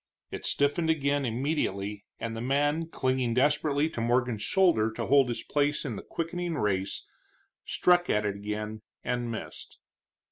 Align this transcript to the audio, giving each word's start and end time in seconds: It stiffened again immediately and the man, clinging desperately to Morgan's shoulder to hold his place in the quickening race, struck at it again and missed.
It 0.31 0.47
stiffened 0.47 0.89
again 0.89 1.25
immediately 1.25 2.05
and 2.19 2.35
the 2.35 2.41
man, 2.41 2.87
clinging 2.87 3.35
desperately 3.35 3.87
to 3.91 4.01
Morgan's 4.01 4.41
shoulder 4.41 4.89
to 4.93 5.05
hold 5.05 5.29
his 5.29 5.43
place 5.43 5.85
in 5.85 5.95
the 5.95 6.01
quickening 6.01 6.55
race, 6.55 7.05
struck 7.65 8.09
at 8.09 8.25
it 8.25 8.35
again 8.35 8.81
and 9.03 9.29
missed. 9.29 9.77